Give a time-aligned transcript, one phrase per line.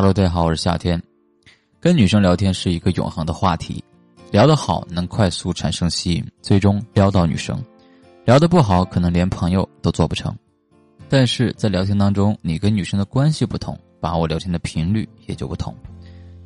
[0.00, 0.98] Hello，大家好，我是夏天。
[1.78, 3.84] 跟女生聊天是一个永恒的话题，
[4.30, 7.58] 聊得好能快速产生吸引，最终撩到女生；
[8.24, 10.34] 聊得不好，可能连朋友都做不成。
[11.10, 15.76] 但是在聊天当中，你跟女生的关系不同，把握聊天的频率也就不同。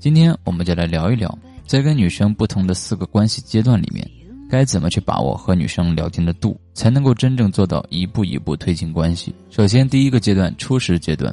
[0.00, 1.32] 今天我们就来聊一聊，
[1.64, 4.04] 在跟女生不同的四个关系阶段里面，
[4.50, 9.32] 该怎么去把握和女生聊天的度，才能够真正做到一步一步推进关系。
[9.48, 11.32] 首先，第一个阶段初始阶段。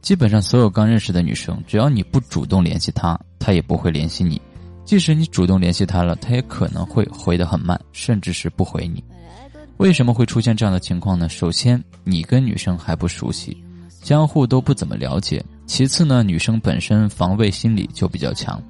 [0.00, 4.40] 基本上所有刚认识的女生，只要你不主动联系她，她也不会联系你；
[4.84, 9.04] 即使你主动联系她了，她也可能会回得很慢，甚至是不回你。
[9.76, 11.28] 为什么会出现这样的情况呢？
[11.28, 13.56] 首先，你跟女生还不熟悉，
[14.02, 18.62] 相互都不怎么了解；其次呢，女生本身防卫心理就比较强，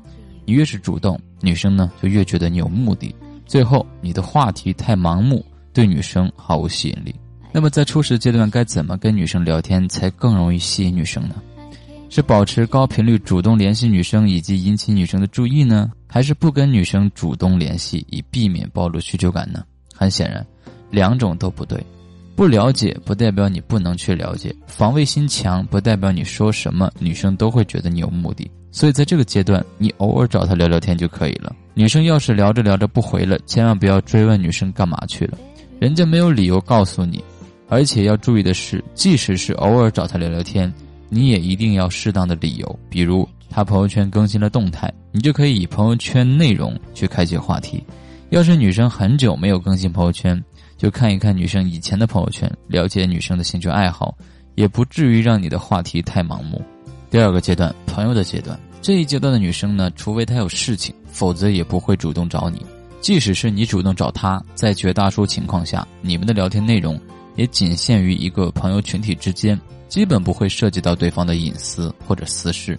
[0.45, 3.15] 你越是主动，女生呢就越觉得你有目的；
[3.47, 7.15] 最后，你的话题太盲目，对女生毫无吸引力。
[7.53, 11.35] 那么在初始阶段该怎么跟女生聊天才更容易吸引女生呢？
[12.09, 19.65] 是保持高频率主动联系女生以及引起女生的注意呢，还是不跟女生主动联系以避免暴露需求感呢？
[19.95, 20.45] 很显然，
[20.91, 21.81] 两种都不对。
[22.35, 28.51] 不了解不代表你不能去了解，防卫心强不代表你说什么女生都会觉得你有目的。
[28.73, 31.55] 所以在这个阶段，你偶尔找她聊聊天就可以了。
[31.75, 35.37] 女生要是聊着聊着不回了，千万不要追问女生干嘛去了，
[35.79, 37.23] 人家没有理由告诉你。
[37.71, 40.71] 而且要注意的是，即使是偶尔找他聊聊天，
[41.09, 47.83] 你也一定要适当的理由，比如他朋友圈更新了动态，你就可以以朋友圈内容去开启话题。
[48.31, 50.43] 要是女生很久没有更新朋友圈，
[50.77, 54.17] 就看一看女生以前的朋友圈，了解女生的兴趣爱好，
[54.57, 56.61] 也不至于让你的话题太盲目。
[57.09, 62.67] 第二个阶段，朋友的阶段，这一阶段的女生呢，除非她有事情，否则也不会主动找你。
[63.01, 67.01] 即使是你主动找她，在绝大多数情况下，你们的聊天内容。
[67.41, 69.59] 也仅限于一个朋友群体之间，
[69.89, 72.79] 基本不会涉及到对方的隐私或者私事。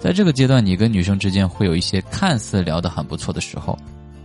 [0.00, 3.78] 在这个阶段，你跟女生之间会有一些看似聊得很不错的时候，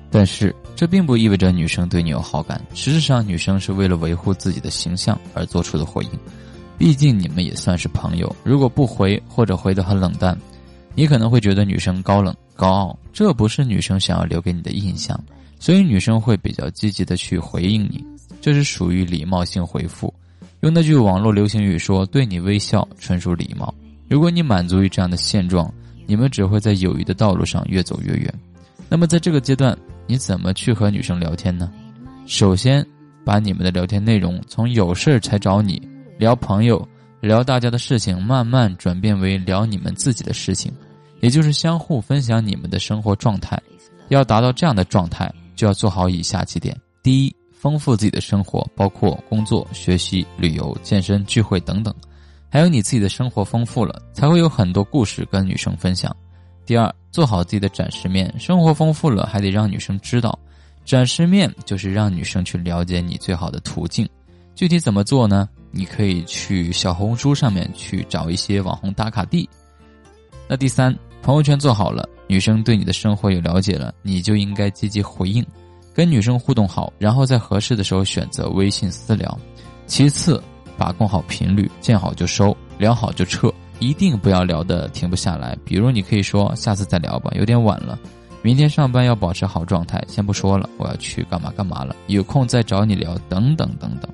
[0.10, 2.60] 但是这并不意味着女生对你有好感。
[2.74, 6.20] 实质上，女生是为了维护自己的形象而做出的回应。
[6.80, 10.36] 毕竟你们也算是朋友，如果不回或者回得很冷淡，
[10.96, 15.16] 你可能会觉得女生高冷高傲，这不是女生想要留给你的印象。
[15.60, 18.04] 所以女生会比较积极的去回应你。
[18.46, 20.14] 这是属于礼貌性回复，
[20.60, 23.74] 用那句网络流行语说：“对你微笑纯属礼貌。”
[24.08, 25.74] 如果你满足于这样的现状，
[26.06, 28.32] 你们只会在友谊的道路上越走越远。
[28.88, 31.72] 那么在这个阶段，你怎么去和女生聊天呢？
[32.28, 32.86] 首先，
[33.26, 35.82] 把你们的聊天内容从有事儿才找你
[36.20, 36.88] 聊朋友、
[37.22, 40.72] 聊大家的事情，慢慢转变为聊你们自己的事情，
[41.20, 43.60] 也就是相互分享你们的生活状态。
[44.10, 47.36] 要达到这样的状态，就要做好以下几点：第一。
[47.66, 51.92] 丰富自己的生活，包括工作、学习、旅游、健身、聚会等等，
[52.48, 56.16] 还有你自己的生活丰富了，才会有很多故事跟女生分享。
[56.64, 60.38] 第二，做好自己的展示面，生活丰富了，还得让女生知道。
[60.86, 64.08] 展示面就是让女生去了解你最好的途径。
[64.54, 65.50] 具体怎么做呢？
[65.72, 69.50] 你可以去小红书上面去找一些网红打卡地。
[70.48, 75.44] 那第三，朋友圈做好了，女生对你的生活有了解了，你就应该积极回应。
[75.96, 79.40] 跟女生互动好，然后在合适的时候选择微信私聊。
[79.88, 80.44] 其次，
[80.78, 85.58] 把控好频率，见好就收，聊好就撤，一定不要聊的停不下来。
[85.64, 87.98] 比如，你可以说下次再聊吧，有点晚了，
[88.42, 94.12] 明天上班要保持好状态，先不说了，我要去干嘛干嘛了，有空再找你聊，等等等等。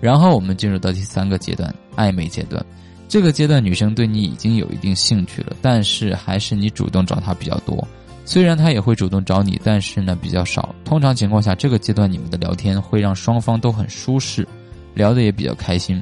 [0.00, 2.64] 然后我们进入到第三个阶段，暧昧阶段。
[3.08, 7.84] 这个阶段，女生对你已经有一定兴趣了，但是还是你主动找她比较多。
[8.30, 10.72] 虽然他也会主动找你，但是呢比较少。
[10.84, 14.46] 通常情况下，这个阶段你们的聊天会让双方都很舒适，
[14.94, 16.00] 聊得也比较开心。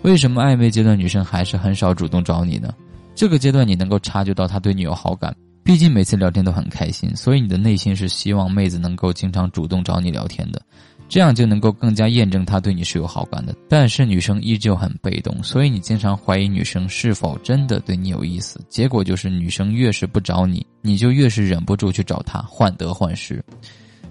[0.00, 2.72] 为什么暧昧阶段女生还是很少主动找你呢？
[3.14, 10.62] 这个阶段你能够察觉到他对你有好感，毕竟每次聊天都很开心，所以你的内心是希望妹子能够经常主动找你聊天的。
[11.08, 18.60] 这样就能够更加验证他对你是有好感的，但是女生依旧很被动，所以你经常怀疑女生是否真的对你有意思。
[18.68, 23.42] 结果就是女生越是不找你，你就越是忍不住去找她，患得患失。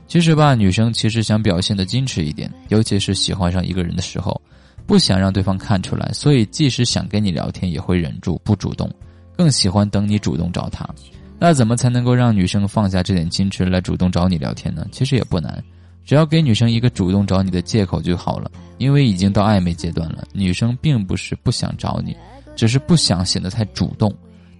[0.07, 4.41] 其实吧，女生其实想表现的矜持一点，尤其是喜欢上一个人的时候，
[4.87, 8.89] 不想让对方看出来，所以即使想跟你聊天，也会忍住不主动，
[9.35, 10.87] 更喜欢等你主动找她。
[11.37, 14.87] 那怎么才能够让女生放下这点矜持来主动找你聊天呢？
[14.91, 15.63] 其实也不难。
[16.07, 22.15] 只要给女生一个主动找你的借口就好了，因为已经到暧昧阶段了，女生并不是不想找你，
[22.55, 24.09] 只是不想显得太主动。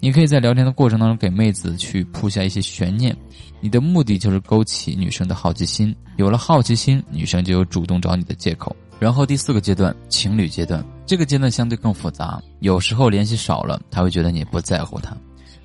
[0.01, 3.15] 你可以在聊天的过程当中给妹子去铺下一些悬念，
[3.61, 8.75] 你的目的就是勾起女生的好奇心，有了好奇心，女生就有主动找你的借口。
[8.99, 15.15] 然后第四个阶段，情侣阶段，这个阶段相对更复杂，有时候联系少了，他会觉得你不在乎他；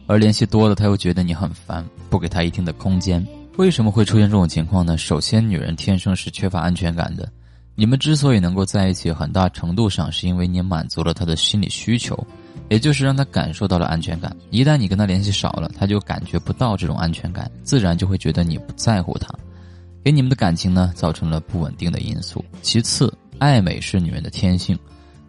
[0.07, 3.27] 而联系多了，他又觉得你很烦，不给他一定的空间。
[3.59, 4.97] 为什么会出现这种情况呢？
[4.97, 7.31] 首先，女人天生是缺乏安全感的。
[7.75, 12.19] 你们之所以能够在一起，很大程度上是因为你满足了她的心理需求，
[12.71, 14.35] 也就是让她感受到了安全感。
[14.51, 19.29] 一旦你跟她联系少了，她就感觉不到这种安全感，自然就会觉得你不在乎她，
[20.03, 22.43] 给你们的感情呢造成了不稳定的因素。
[22.63, 24.79] 其次，爱美是女人的天性，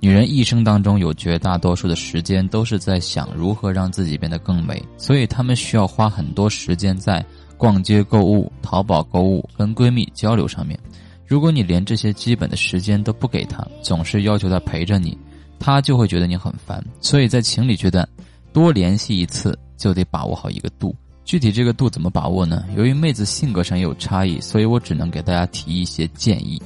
[0.03, 10.77] 女人一生当中有绝大多数的时间都是在想如何让自己变得更美，所以她们需要花很多时间在逛街购物、淘宝购物、跟闺蜜交流上面。
[11.25, 15.17] 如果你连这些基本的时间都不给她，总是要求她陪着你，
[15.57, 16.83] 她就会觉得你很烦。
[16.99, 18.05] 所以在情侣阶段，
[18.51, 20.93] 多联系一次就得把握好一个度。
[21.23, 22.65] 具体这个度怎么把握呢？
[22.75, 26.61] 由于妹子性格上也有差异，所以我只能给大家提一些建议。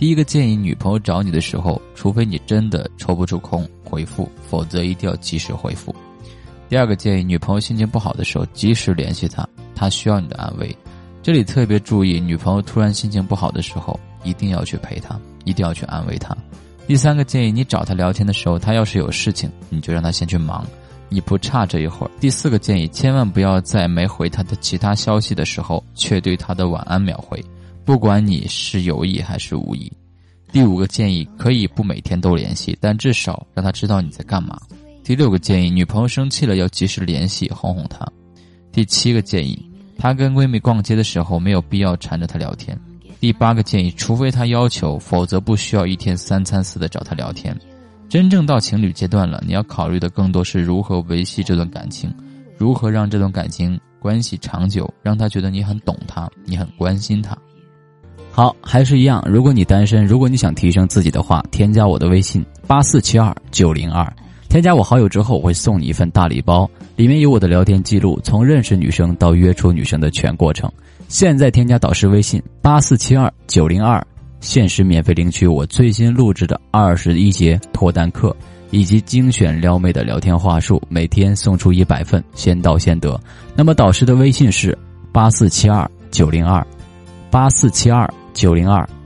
[0.00, 5.94] 第一个建议，女朋友找你的时候，除非你真的抽不出空回复，否则一定要及时回复。
[6.70, 10.74] 第二个建议，女朋友心情不好的时候，及时联系她，她需要你的安慰。
[11.22, 16.34] 这里特别注意，女朋友突然心情不好的时候，一定要去陪她，一定要去安慰她。
[16.86, 20.66] 第三个建议，你找她聊天的时候，她要是有事情，你就让她先去忙，
[21.10, 22.10] 你不差这一会儿。
[22.18, 27.44] 第四个建议，千万不要在没回她的其他消息的时候，却对她的晚安秒回，
[27.90, 29.92] 不管你是有意还是无意。
[30.52, 34.56] 第五个建议，可以不每天都联系，但至少让他知道你在干嘛。
[35.02, 38.06] 第六个建议，女朋友生气了要及时联系，哄哄她。
[38.70, 39.60] 第七个建议。
[39.98, 42.78] 她跟闺蜜逛街的时候，没有必要缠着她聊天。
[43.18, 47.52] 第八个建议，除非她要求，否则不需要一天三餐似的找她聊天。
[48.08, 52.08] 真正到情侣阶段了，你要考虑的更多是如何维系这段感情，
[52.56, 57.36] 如何让这段感情关系长久，让她觉得你很懂她，你很关心她。
[58.40, 64.10] 好，还是一样，如果你单身，如果你想提升自己的话，添加我的微信八四七二九零二。
[64.48, 66.66] 添加我好友之后，我会送你一份大礼包，
[66.96, 70.72] 里面有我的聊天记录，从认识女生到约出女生的全过程。
[71.06, 74.02] 现在添加导师微信八四七二九零二，
[74.40, 78.34] 限时免费领取我最新录制的二十一节脱单课，
[78.70, 83.20] 以及精选撩妹的聊天话术，每天送出一百份，先到先得。
[83.54, 84.74] 那么导师的微信是
[85.12, 86.66] 八四七二九零二，
[87.30, 88.10] 八四七二
[88.40, 88.99] 九零二。